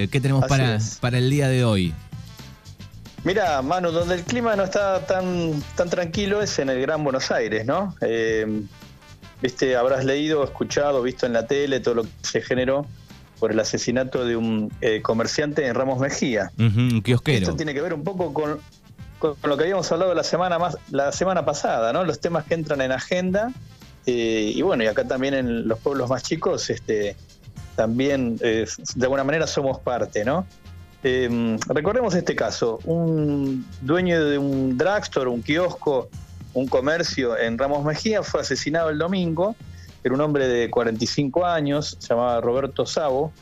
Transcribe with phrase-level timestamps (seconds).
[0.00, 1.92] Eh, ¿Qué tenemos para, para el día de hoy?
[3.22, 7.30] Mira, Manu, donde el clima no está tan, tan tranquilo es en el Gran Buenos
[7.30, 7.94] Aires, ¿no?
[8.00, 8.62] Eh,
[9.42, 12.86] viste, habrás leído, escuchado, visto en la tele todo lo que se generó
[13.38, 16.50] por el asesinato de un eh, comerciante en Ramos Mejía.
[16.58, 17.42] un kiosquero.
[17.42, 18.58] Esto tiene que ver un poco con,
[19.18, 22.04] con, lo que habíamos hablado la semana más, la semana pasada, ¿no?
[22.04, 23.52] Los temas que entran en agenda.
[24.06, 27.16] Eh, y bueno, y acá también en los pueblos más chicos, este,
[27.80, 28.66] también de
[29.00, 30.44] alguna manera somos parte, ¿no?
[31.02, 36.10] Em, recordemos este caso, un dueño de un drugstore, un kiosco,
[36.52, 39.56] un comercio en Ramos Mejía fue asesinado el domingo,
[40.04, 43.32] era un hombre de 45 años, se llamaba Roberto Sabo,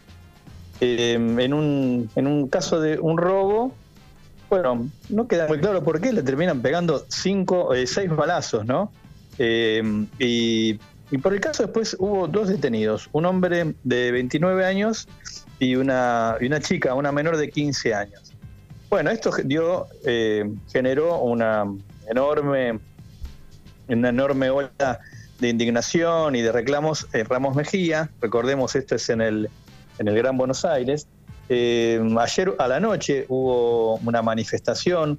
[0.78, 3.74] em, en, un, en un caso de un robo,
[4.48, 8.92] bueno, no queda muy claro por qué, le terminan pegando cinco, eh, seis balazos, ¿no?
[9.36, 10.78] Em, y,
[11.10, 15.08] y por el caso después hubo dos detenidos, un hombre de 29 años
[15.58, 18.34] y una, y una chica, una menor de 15 años.
[18.90, 21.64] Bueno, esto dio, eh, generó una
[22.10, 22.78] enorme,
[23.88, 25.00] una enorme ola
[25.40, 28.10] de indignación y de reclamos en Ramos Mejía.
[28.20, 29.50] Recordemos, esto es en el,
[29.98, 31.06] en el Gran Buenos Aires.
[31.48, 35.18] Eh, ayer a la noche hubo una manifestación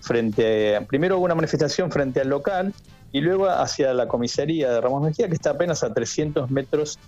[0.00, 2.72] frente, primero hubo una manifestación frente al local
[3.12, 6.98] y luego hacia la comisaría de Ramos Mejía, que está apenas a 300 metros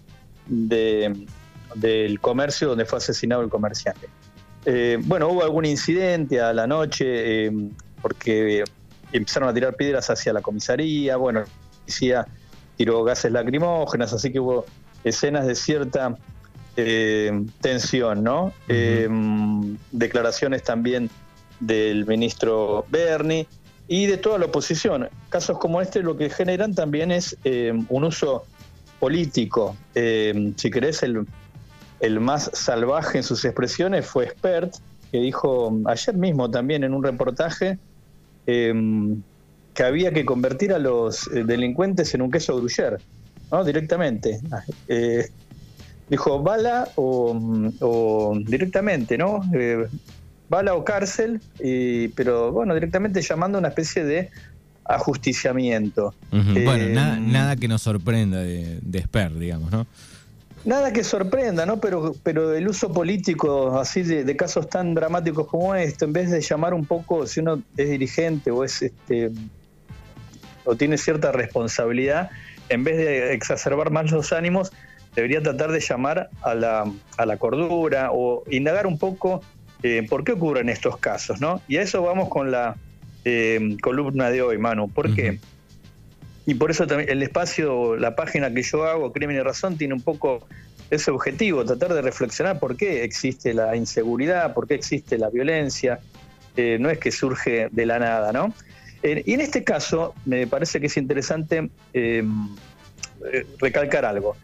[0.47, 1.27] de,
[1.75, 4.09] del comercio donde fue asesinado el comerciante.
[4.65, 7.53] Eh, bueno, hubo algún incidente a la noche eh,
[8.01, 8.65] porque
[9.13, 11.47] empezaron a tirar piedras hacia la comisaría, bueno, la
[11.81, 12.27] policía
[12.77, 14.65] tiró gases lacrimógenas, así que hubo
[15.05, 16.17] escenas de cierta
[16.77, 18.53] eh, tensión, ¿no?
[19.93, 21.11] declaraciones también
[21.61, 23.47] del ministro Berni
[23.93, 25.07] y de toda la oposición.
[25.29, 28.47] Casos como este lo que generan también es un uso
[28.99, 29.77] político.
[29.95, 31.27] si querés, el,
[32.01, 34.77] el más salvaje en sus expresiones fue Spert,
[35.11, 37.79] que dijo ayer mismo también en un reportaje
[38.47, 39.21] em,
[39.75, 42.97] que había que convertir a los eh, delincuentes en un queso gruyere,
[43.51, 43.63] ¿no?
[43.63, 44.41] directamente.
[44.89, 45.29] Eh,
[46.09, 49.43] dijo bala o, directamente, ¿no?
[50.53, 51.41] Eh, bala o cárcel,
[52.15, 54.31] pero bueno, directamente llamando a una especie de
[54.85, 56.15] ajusticiamiento.
[56.31, 59.87] bueno, nada, nada, que nos sorprenda de, de Spert, digamos, ¿no?
[60.65, 61.81] Nada que sorprenda, ¿no?
[61.81, 66.41] Pero, pero el uso político así de, casos tan dramáticos como esto, en vez de
[66.41, 69.33] llamar un poco, si uno es dirigente o es este
[70.65, 72.31] o tiene cierta responsabilidad,
[72.69, 74.73] en vez de exacerbar más los ánimos,
[75.17, 76.85] debería tratar de llamar a la,
[77.17, 79.43] a la cordura o indagar un poco
[79.83, 81.61] eh, por qué ocurren estos casos, ¿no?
[81.67, 82.77] Y a eso vamos con la
[83.25, 84.89] eh, columna de hoy, Manu.
[84.89, 85.41] ¿Por qué?
[86.47, 89.95] Y por eso también el espacio, la página que yo hago, Crimen y Razón, tiene
[89.95, 90.47] un poco
[90.91, 96.01] ese objetivo, tratar de reflexionar por qué existe la inseguridad, por qué existe la violencia.
[96.57, 98.55] Eh, no es que surge de la nada, ¿no?
[99.03, 101.71] Y en este caso, me parece que es interesante
[103.59, 104.37] recalcar algo.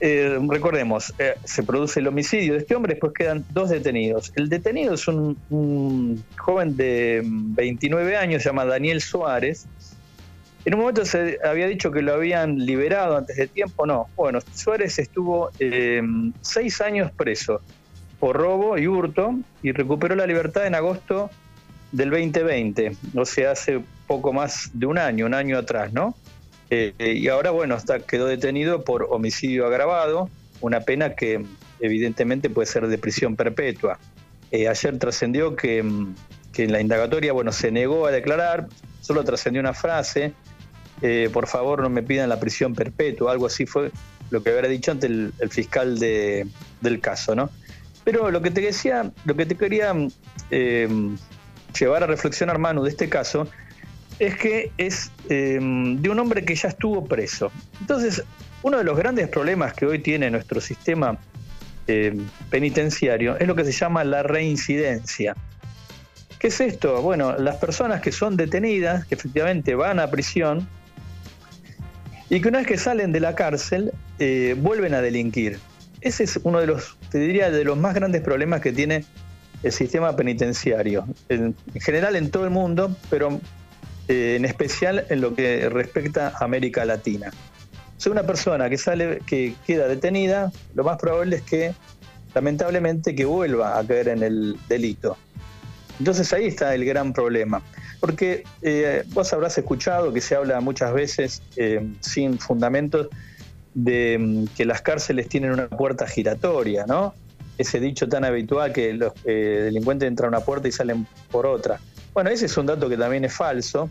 [0.00, 1.14] Recordemos,
[1.44, 4.32] se produce el homicidio de este hombre, después quedan dos detenidos.
[4.36, 9.66] El detenido es un, joven de 29 años, se llama Daniel Suárez,
[10.64, 14.08] en un momento se había dicho que lo habían liberado antes de tiempo, no.
[14.16, 16.02] Bueno, Suárez estuvo eh,
[16.42, 17.62] seis años preso
[18.20, 21.30] por robo y hurto y recuperó la libertad en agosto
[21.92, 26.14] del 2020, o sea, hace poco más de un año, un año atrás, ¿no?
[26.70, 30.28] Eh, y ahora, bueno, está, quedó detenido por homicidio agravado,
[30.60, 31.44] una pena que
[31.80, 33.98] evidentemente puede ser de prisión perpetua.
[34.50, 35.84] Eh, ayer trascendió que,
[36.52, 38.68] que en la indagatoria, bueno, se negó a declarar,
[39.00, 40.34] solo trascendió una frase
[41.00, 43.92] eh, por favor no me pidan la prisión perpetua, algo así fue
[44.30, 47.50] lo que había dicho antes el, fiscal del caso, ¿no?
[48.04, 49.94] Pero lo que te decía, lo que te quería
[50.50, 50.88] eh,
[51.78, 53.46] llevar a reflexionar, Manu, de este caso,
[54.18, 57.50] es que es eh, de un hombre que ya estuvo preso.
[57.80, 58.22] Entonces,
[58.62, 61.18] uno de los grandes problemas que hoy tiene nuestro sistema
[62.50, 65.34] penitenciario es lo que se llama la reincidencia.
[66.38, 67.02] ¿Qué es esto?
[67.02, 70.68] Bueno, las personas que son detenidas, que efectivamente van a prisión,
[72.30, 75.58] y que una vez que salen de la cárcel eh, vuelven a delinquir.
[76.00, 79.04] Ese es uno de los, te diría, de los más grandes problemas que tiene
[79.62, 83.40] el sistema penitenciario, en, general en todo el mundo, pero
[84.08, 87.30] eh, en especial en lo que respecta a América Latina.
[87.96, 91.74] Si una persona que sale, que queda detenida, lo más probable es que,
[92.34, 95.16] lamentablemente, que vuelva a caer en el delito.
[95.98, 97.60] Entonces ahí está el gran problema.
[98.00, 103.08] Porque eh, vos habrás escuchado que se habla muchas veces eh, sin fundamentos
[103.74, 107.14] de mm, que las cárceles tienen una puerta giratoria, ¿no?
[107.58, 111.44] ese dicho tan habitual que los eh, delincuentes entran a una puerta y salen por
[111.44, 111.80] otra.
[112.18, 113.88] Bueno, ese es un dato que también es falso.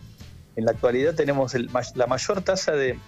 [0.57, 1.53] En la actualidad tenemos
[1.95, 3.00] la mayor tasa de,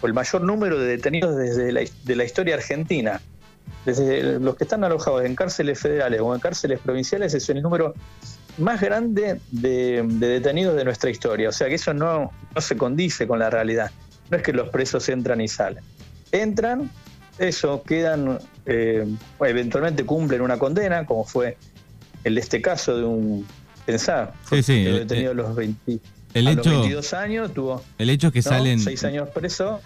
[0.00, 3.20] o el mayor número de detenidos desde la, historia argentina.
[3.84, 7.92] Desde los que están alojados en cárceles federales o en cárceles provinciales es el número
[8.56, 11.48] más grande de, detenidos de nuestra historia.
[11.48, 13.90] O sea que eso no, no se condice con la realidad.
[14.30, 15.82] No es que los presos entran y salen.
[16.30, 16.88] Entran,
[17.40, 19.04] eso, quedan, eh,
[19.40, 21.56] eventualmente cumplen una condena, como fue
[22.22, 23.44] el de este caso de un,
[23.88, 25.98] pensar, sí, sí, detenido a los, 20,
[26.34, 29.80] el hecho, 22 años, tuvo el hecho es que salen 6 años preso.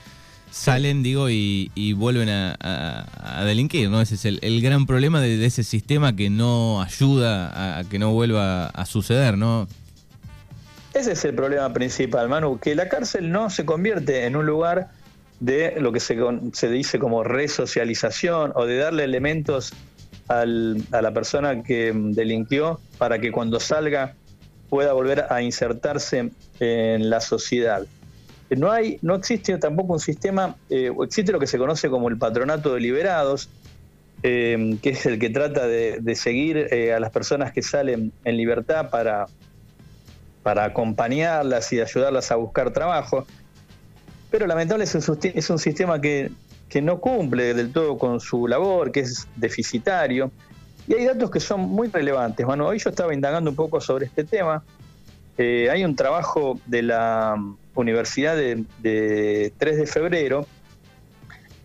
[0.51, 4.01] Salen, digo, y, vuelven a, delinquir, ¿no?
[4.01, 8.67] Ese es el, gran problema de, ese sistema que no ayuda a, que no vuelva
[8.67, 9.69] a suceder, ¿no?
[10.93, 14.91] Ese es el problema principal, Manu, que la cárcel no se convierte en un lugar
[15.39, 16.19] de lo que se,
[16.53, 19.73] se dice como resocialización o de darle elementos
[20.29, 24.15] a la persona que delinquió para que cuando salga
[24.71, 27.87] pueda volver a insertarse en la sociedad.
[28.57, 32.19] No, hay, no existe tampoco un sistema, eh, existe lo que se conoce como el
[32.19, 33.49] patronato de liberados,
[34.23, 38.37] eh, que es el que trata de, seguir eh, a las personas que salen en
[38.37, 39.27] libertad para,
[40.43, 43.27] para acompañarlas y ayudarlas a buscar trabajo.
[44.31, 46.31] Pero lamentablemente es un, sistema que,
[46.73, 50.31] que no cumple del todo con su labor, que es deficitario.
[50.89, 52.47] Y hay datos que son muy relevantes.
[52.47, 54.65] Bueno, hoy yo estaba indagando un poco sobre este tema.
[55.37, 57.37] hay un trabajo de la
[57.75, 60.47] Universidad de, 3 de febrero,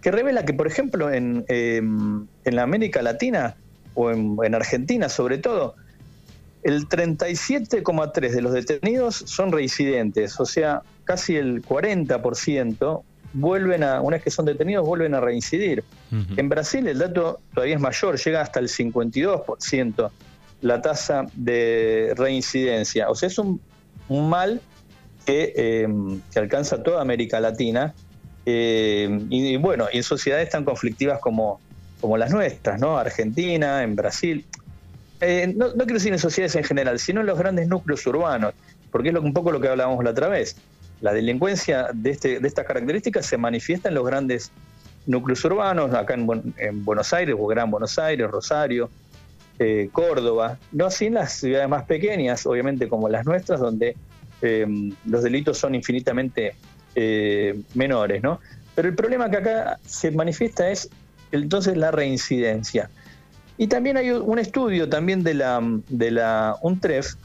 [0.02, 3.56] que revela que, por ejemplo, en, em, en la América Latina
[3.94, 5.76] o en, Argentina sobre todo,
[6.64, 14.18] el 37,3 de los detenidos son reincidentes, o sea, casi el 40% vuelven a, una
[14.18, 15.84] vez que son detenidos, vuelven a reincidir.
[16.36, 20.12] En Brasil el dato todavía es mayor, llega hasta el 52%
[20.62, 23.10] la tasa de reincidencia.
[23.10, 23.62] O sea, es un,
[24.10, 24.62] un mal
[25.26, 25.88] que, eh,
[26.36, 27.94] alcanza toda América Latina.
[28.46, 31.60] Eh, y, bueno, en sociedades tan conflictivas como,
[32.00, 32.98] como las nuestras, ¿no?
[32.98, 34.46] Argentina, en Brasil.
[35.20, 38.54] Eh, no, quiero decir en sociedades en general, sino en los grandes núcleos urbanos,
[38.92, 40.56] porque es lo, un poco lo que hablábamos la otra vez.
[41.02, 44.52] La delincuencia de, este, de estas características se manifiesta en los grandes
[45.06, 48.90] núcleos urbanos, acá en, en Buenos Aires, o Gran Buenos Aires, Rosario,
[49.92, 53.96] Córdoba, no así en las ciudades más pequeñas, obviamente como las nuestras, donde
[54.42, 56.54] Em, los delitos son infinitamente
[56.96, 58.40] eh, menores, ¿no?
[58.76, 60.90] Pero el problema que acá se manifiesta es
[61.32, 62.90] entonces la reincidencia.
[63.58, 65.60] Y también hay un estudio también de la,
[65.90, 67.16] de la UNTREF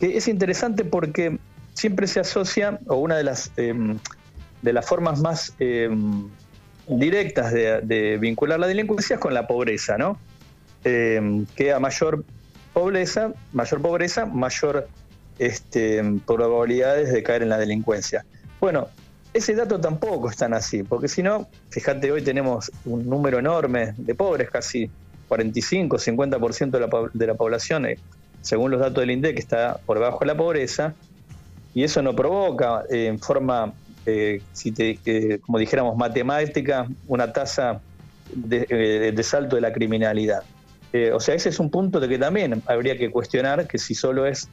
[0.00, 1.38] que es interesante porque
[1.74, 3.98] siempre se asocia, o una de las, em,
[4.62, 6.28] de las formas más em,
[6.86, 10.18] directas de, vincular la delincuencia es con la pobreza, ¿no?
[10.82, 12.24] que a mayor
[12.72, 14.88] pobreza, mayor pobreza, mayor
[15.38, 18.24] este, probabilidades de caer en la delincuencia.
[18.60, 18.88] Bueno,
[19.34, 23.94] ese dato tampoco es tan así, porque si no, fíjate, hoy tenemos un número enorme
[23.96, 24.90] de pobres, casi
[25.28, 27.98] 45, 50% de la, de la población, eh,
[28.42, 30.94] según los datos del INDEC, está por debajo de la pobreza,
[31.74, 33.72] y eso no provoca eh, en forma,
[34.06, 34.72] eh, si
[35.40, 37.80] como dijéramos, matemática, una tasa
[38.34, 40.42] de, salto de la criminalidad.
[41.12, 44.26] o sea, ese es un punto de que también habría que cuestionar que si solo
[44.26, 44.48] es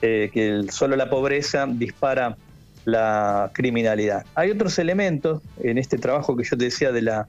[0.00, 2.36] eh, que solo la pobreza dispara
[2.84, 4.24] la criminalidad.
[4.36, 7.26] Hay otros elementos en este trabajo que yo te decía de la,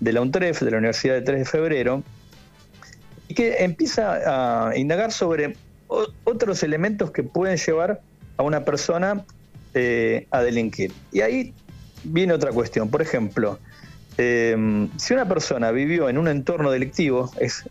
[0.00, 2.02] de la UNTREF, de la Universidad de 3 de Febrero,
[3.34, 5.56] que empieza a indagar sobre
[5.88, 8.02] otros elementos que pueden llevar
[8.36, 9.24] a una persona
[9.74, 10.92] eh, a delinquir.
[11.12, 11.52] Y ahí
[12.04, 12.88] viene otra cuestión.
[12.90, 13.58] Por ejemplo,
[14.18, 17.64] eh, si una persona vivió en un entorno delictivo, es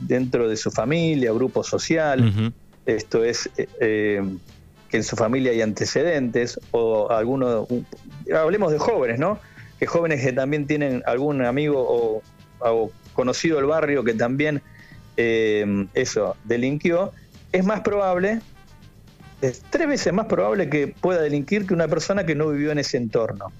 [0.00, 2.52] dentro de su familia, grupo social,
[2.86, 4.22] esto es eh, eh,
[4.90, 7.66] que en su familia hay antecedentes o alguno,
[8.34, 9.38] hablemos de jóvenes, ¿no?
[9.78, 12.22] Que jóvenes que también tienen algún amigo
[12.60, 14.62] o, conocido del barrio que también
[15.16, 17.12] eh, eso delinquió,
[17.52, 18.40] es más probable,
[19.48, 22.78] es tres veces más probable que pueda delinquir que una persona que no vivió en
[22.78, 23.52] ese entorno.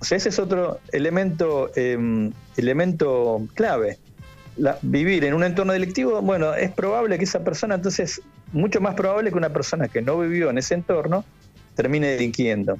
[0.00, 1.70] O sea, ese es otro elemento,
[2.56, 3.98] elemento clave
[4.82, 9.30] vivir en un entorno delictivo, bueno, es probable que esa persona, entonces, mucho más probable
[9.30, 11.24] que una persona que no vivió en ese entorno
[11.74, 12.78] termine delinquiendo.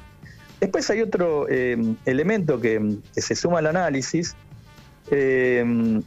[0.60, 4.36] Después hay otro eh, elemento que, se suma al análisis,
[5.10, 6.00] eh,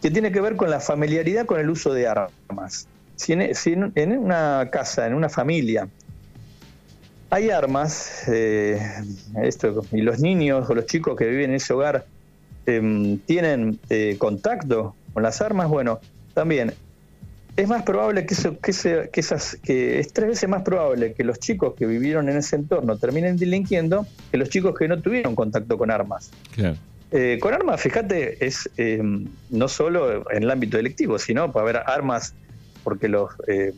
[0.00, 2.88] que tiene que ver con la familiaridad con el uso de armas.
[3.16, 5.88] Si en, una casa, en una familia,
[7.30, 8.80] hay armas, eh,
[9.42, 12.06] esto, y los niños o los chicos que viven en ese hogar
[12.66, 16.00] Em, tienen eh, contacto con las armas, bueno,
[16.34, 16.74] también
[17.56, 18.72] es más probable que, eso, que,
[19.12, 22.56] que esas, que es tres veces más probable que los chicos que vivieron en ese
[22.56, 26.32] entorno terminen delinquiendo que los chicos que no tuvieron contacto con armas.
[27.12, 29.00] Eh, con armas, fíjate, es eh,
[29.50, 32.34] no solo en el ámbito delictivo, sino para haber armas
[32.86, 33.72] porque los eh,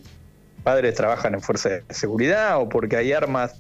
[0.63, 3.59] padres trabajan en fuerza de seguridad o porque hay armas,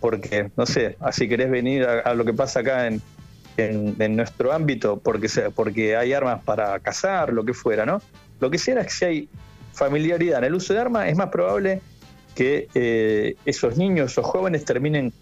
[0.00, 3.00] porque, no sé, así querés venir a, lo que pasa acá en,
[3.56, 8.02] en, nuestro ámbito, porque, porque hay armas para cazar, lo que fuera, ¿no?
[8.40, 9.28] Lo que sea es que si hay
[9.72, 11.80] familiaridad en el uso de armas, es más probable
[12.34, 15.12] que eh, esos niños o jóvenes terminen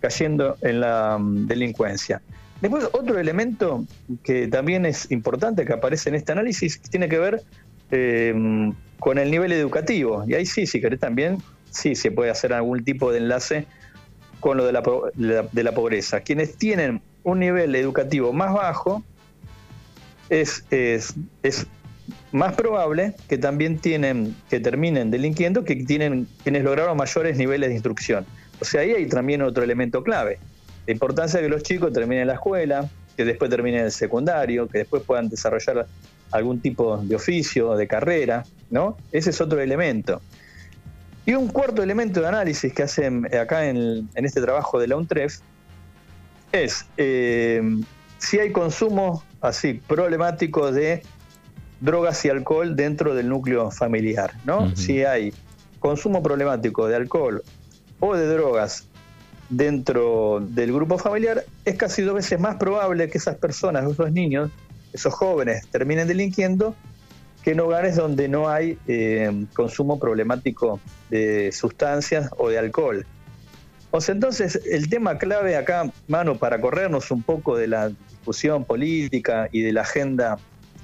[0.00, 2.22] cayendo en la mm, delincuencia.
[2.62, 3.84] Después, otro elemento
[4.22, 7.42] que también es importante que aparece en este análisis tiene que ver
[7.90, 10.24] eh, con el nivel educativo.
[10.26, 11.38] Y ahí sí, si querés también,
[11.70, 13.66] sí se puede hacer algún tipo de enlace
[14.40, 14.82] con lo de la,
[15.52, 16.20] de la pobreza.
[16.20, 19.02] Quienes tienen un nivel educativo más bajo,
[20.28, 21.66] es, es, es
[22.32, 27.74] más probable que también tienen, que terminen delinquiendo que tienen quienes lograron mayores niveles de
[27.74, 28.26] instrucción.
[28.60, 30.38] O sea, ahí hay también otro elemento clave.
[30.86, 34.78] La importancia de que los chicos terminen la escuela, que después terminen el secundario, que
[34.78, 35.86] después puedan desarrollar
[36.30, 38.96] algún tipo de oficio, de carrera, ¿no?
[39.12, 40.20] Ese es otro elemento.
[41.24, 45.38] Y un cuarto elemento de análisis que hacen acá en, este trabajo de la UNTREF
[46.52, 47.60] es eh,
[48.18, 51.02] si hay consumo así problemático de
[51.80, 54.74] drogas y alcohol dentro del núcleo familiar, ¿no?
[54.76, 55.32] Si hay
[55.80, 57.42] consumo problemático de alcohol
[58.00, 58.88] o de drogas
[59.48, 64.50] dentro del grupo familiar, es casi dos veces más probable que esas personas, esos niños,
[64.92, 66.74] esos jóvenes terminen delinquiendo
[67.46, 73.06] que en hogares donde no hay eh, consumo problemático de sustancias o de alcohol.
[73.92, 78.64] O sea, entonces el tema clave acá, mano, para corrernos un poco de la discusión
[78.64, 80.38] política y de la agenda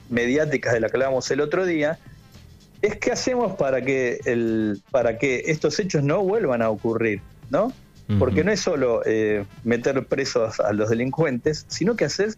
[0.08, 1.98] mediáticas de la que hablábamos el otro día,
[2.80, 7.72] es qué hacemos para que, el, para que estos hechos no vuelvan a ocurrir, ¿no?
[8.20, 12.36] Porque no es solo eh, meter presos a los delincuentes, sino que hacer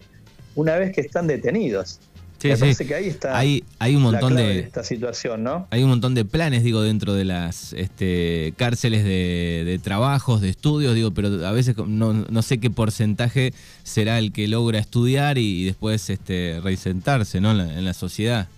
[0.55, 2.01] una vez que están detenidos.
[2.45, 2.85] Sí, sí.
[2.85, 5.67] que ahí está hay, hay un montón de, esta situación, ¿no?
[5.71, 10.95] Hay un montón de planes, digo, dentro de las este, cárceles de, trabajos, de estudios,
[10.95, 15.65] digo, pero a veces no, no, sé qué porcentaje será el que logra estudiar y,
[15.65, 17.53] después este, reinsentarse, ¿no?
[17.53, 18.49] En la, sociedad.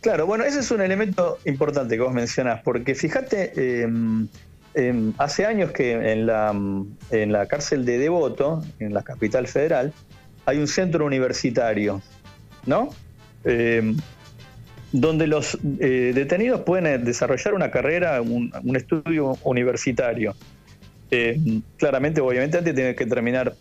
[0.00, 4.28] Claro, bueno, ese es un elemento importante que vos mencionás, porque fíjate, em,
[4.74, 6.54] em, hace años que en la,
[7.10, 9.92] en la cárcel de Devoto, en la capital federal,
[10.46, 12.02] hay un centro universitario
[12.66, 12.90] ¿no?
[13.44, 13.94] Eh,
[14.92, 20.36] donde los eh, detenidos pueden desarrollar una carrera, un, estudio universitario.
[21.10, 21.36] Eh,
[21.76, 23.54] claramente, obviamente, antes tienen que terminar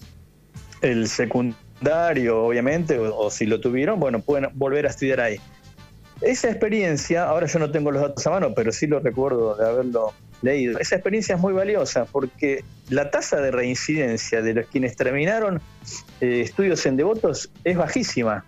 [0.81, 5.37] el secundario, obviamente, o, si lo tuvieron, bueno, pueden volver a estudiar ahí.
[6.21, 9.67] Esa experiencia, ahora yo no tengo los datos a mano, pero sí lo recuerdo de
[9.67, 10.77] haberlo leído.
[10.77, 15.61] Esa experiencia es muy valiosa porque la tasa de reincidencia de los quienes terminaron
[16.21, 18.45] estudios en devotos es bajísima.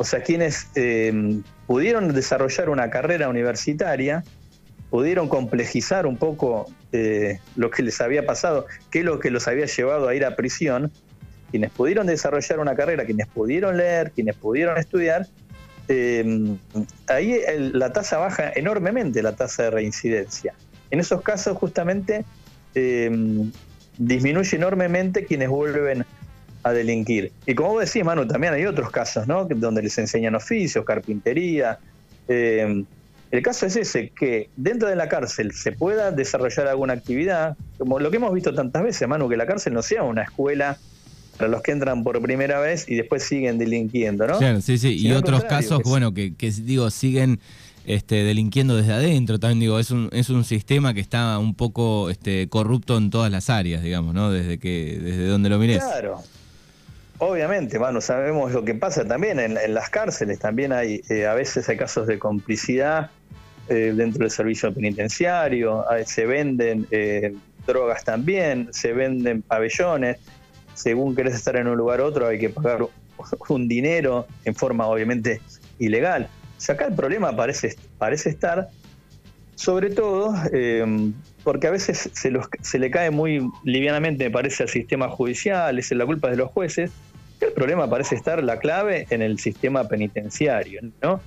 [0.00, 1.12] O sea, quienes eh,
[1.66, 4.24] pudieron desarrollar una carrera universitaria,
[4.88, 9.46] pudieron complejizar un poco eh, lo que les había pasado, qué es lo que los
[9.46, 10.90] había llevado a ir a prisión,
[11.50, 15.26] quienes pudieron desarrollar una carrera, quienes pudieron leer, quienes pudieron estudiar,
[15.88, 16.56] eh,
[17.08, 17.38] ahí
[17.74, 20.54] la tasa baja enormemente, la tasa de reincidencia.
[20.90, 22.24] En esos casos justamente
[23.98, 26.06] disminuye enormemente quienes vuelven
[26.62, 27.32] a delinquir.
[27.46, 29.44] Y como vos decís, Manu, también hay otros casos, ¿no?
[29.44, 31.78] Donde les enseñan oficios, carpintería.
[32.28, 32.84] Eh,
[33.30, 38.00] el caso es ese, que dentro de la cárcel se pueda desarrollar alguna actividad, como
[38.00, 40.78] lo que hemos visto tantas veces, Manu, que la cárcel no sea una escuela
[41.36, 44.38] para los que entran por primera vez y después siguen delinquiendo, ¿no?
[44.38, 44.98] Claro, sí, sí.
[44.98, 47.38] y otros casos, bueno, que, digo, siguen
[47.86, 49.38] este, delinquiendo desde adentro.
[49.38, 53.30] También digo, es un, es un sistema que está un poco este, corrupto en todas
[53.30, 54.30] las áreas, digamos, ¿no?
[54.30, 55.78] Desde que, desde donde lo mires.
[55.78, 56.20] Claro.
[57.22, 60.38] Obviamente, mano, sabemos lo que pasa también en, las cárceles.
[60.38, 63.10] También hay, eh, a veces hay casos de complicidad
[63.68, 65.84] eh, dentro del servicio penitenciario.
[66.06, 67.34] Se venden eh,
[67.66, 70.16] drogas también, se venden pabellones.
[70.72, 72.86] Según querés estar en un lugar u otro, hay que pagar
[73.50, 75.42] un dinero en forma, obviamente,
[75.78, 76.26] ilegal.
[76.56, 78.70] O sea, acá el problema parece, parece estar,
[79.56, 80.34] sobre todo,
[81.44, 85.90] porque a veces se, se le cae muy livianamente, me parece, al sistema judicial, es
[85.92, 86.90] la culpa de los jueces
[87.40, 91.20] el problema parece estar la clave en el sistema penitenciario, ¿no?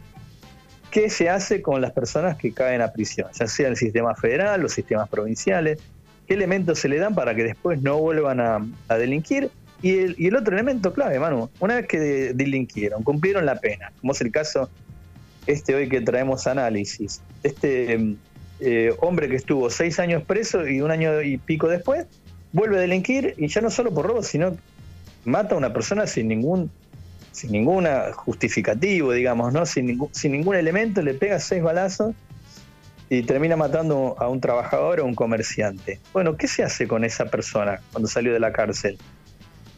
[0.91, 3.27] ¿Qué se hace con las personas que caen a prisión?
[3.33, 5.79] Ya sea el sistema federal, los sistemas provinciales,
[6.27, 8.63] ¿qué elementos se le dan para que después no vuelvan a,
[8.95, 9.49] delinquir?
[9.81, 11.99] Y el, otro elemento clave, Manu, una vez que
[12.33, 14.69] delinquieron, cumplieron la pena, como es el caso
[15.47, 18.15] este hoy que traemos análisis, este
[18.59, 22.05] eh, hombre que estuvo seis años preso y un año y pico después,
[22.53, 24.55] vuelve a delinquir y ya no solo por robo, sino
[25.25, 26.71] mata a una persona sin ningún
[27.31, 29.65] sin ninguna justificativo, digamos, ¿no?
[29.65, 32.13] Sin ningún, sin ningún elemento, le pega seis balazos
[33.09, 35.99] y termina matando a un trabajador o un comerciante.
[36.13, 38.99] Bueno, ¿qué se hace con esa persona cuando salió de la cárcel?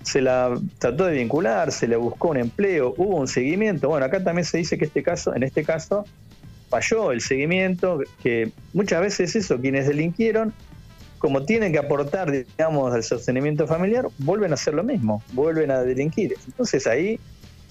[0.03, 3.87] Se la trató de vincular, se le buscó un empleo, hubo un seguimiento.
[3.87, 6.05] Bueno, acá también se dice que este caso, en este caso
[6.69, 10.53] falló el seguimiento, que muchas veces eso, quienes delinquieron,
[11.17, 15.81] como tienen que aportar, digamos, al sostenimiento familiar, vuelven a hacer lo mismo, vuelven a
[15.81, 16.35] delinquir.
[16.47, 17.19] Entonces ahí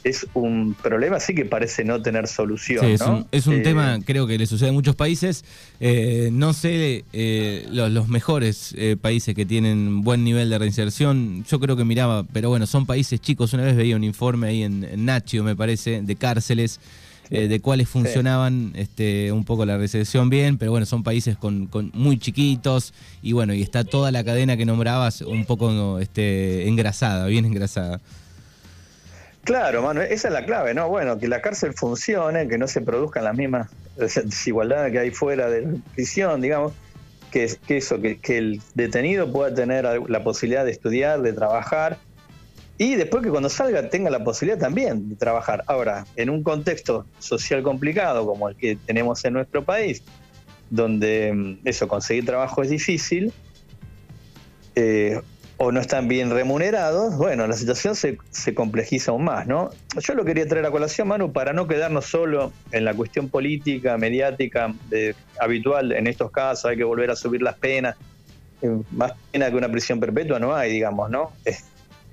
[0.05, 2.85] es un problema sí que parece no tener solución.
[2.85, 5.45] es un, es un eh, tema, creo que le sucede en muchos países.
[5.81, 11.45] Eh, no sé eh, los, mejores países que tienen buen nivel de reinserción.
[11.45, 13.55] Yo creo que miraba, pero bueno, son países chicos.
[13.55, 16.81] Una vez veía un informe ahí en, en Nacho, me parece, de cárceles.
[17.31, 21.90] De cuáles funcionaban este, un poco la reinserción bien, pero bueno, son países con, con,
[21.95, 27.26] muy chiquitos y bueno, y está toda la cadena que nombrabas un poco este, engrasada,
[27.26, 28.00] bien engrasada.
[29.45, 30.88] Claro, mano, esa es la clave, ¿no?
[30.88, 35.50] Bueno, que la cárcel funcione, que no se produzcan las mismas desigualdades que hay fuera
[35.50, 36.73] de la prisión, digamos,
[37.31, 41.99] que, que eso, que, el detenido pueda tener la posibilidad de estudiar, de trabajar,
[42.76, 45.62] y después que cuando salga tenga la posibilidad también de trabajar.
[45.66, 50.02] Ahora, en un contexto social complicado como el que tenemos en nuestro país,
[50.71, 53.33] donde mm, eso, conseguir trabajo es difícil,
[54.75, 55.21] eh,
[55.57, 59.71] o no están bien remunerados, bueno, la situación se, se, complejiza aún más, ¿no?
[60.00, 63.97] Yo lo quería traer a colación, Manu, para no quedarnos solo en la cuestión política,
[63.97, 67.95] mediática, de, habitual en estos casos, hay que volver a subir las penas.
[68.62, 71.31] Eh, más pena que una prisión perpetua no hay, digamos, ¿no?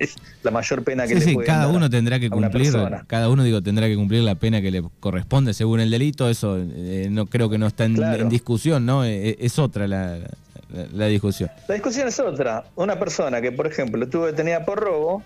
[0.01, 2.73] Es, la mayor pena que sí, sí, cada uno tendrá que cumplir,
[3.07, 6.57] cada uno digo tendrá que cumplir la pena que le corresponde según el delito, eso
[6.59, 9.05] eh, no creo que no está en, discusión, ¿no?
[9.05, 10.17] Eh, es otra la,
[10.93, 11.49] la, discusión.
[11.67, 12.63] La discusión es otra.
[12.75, 15.23] Una persona que, por ejemplo, estuvo detenida por robo,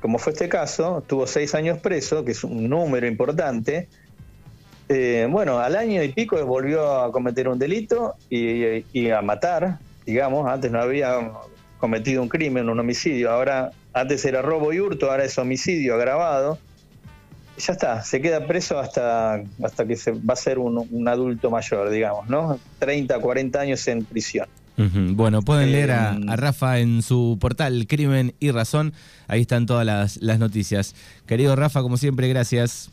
[0.00, 3.88] como fue este caso, tuvo seis años preso, que es un número importante.
[4.88, 10.46] Eh, bueno, al año y pico volvió a cometer un delito y, a matar, digamos.
[10.46, 11.32] Antes no había
[11.78, 13.30] cometido un crimen, un homicidio.
[13.30, 16.58] Ahora, antes era robo y hurto, ahora es homicidio agravado.
[17.56, 21.50] Ya está, se queda preso hasta, hasta que se va a ser un, un adulto
[21.50, 22.58] mayor, digamos, ¿no?
[22.80, 24.48] 30, 40 años en prisión.
[24.76, 28.92] Bueno, pueden leer a, em, Rafa en su portal Crimen y Razón.
[29.28, 30.96] Ahí están todas las, las noticias.
[31.26, 32.90] Querido Rafa, como siempre, gracias.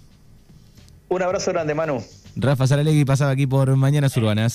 [1.10, 2.04] Un abrazo grande, Manu.
[2.36, 4.50] Rafa Saralegui pasaba aquí por Mañanas Urbanas.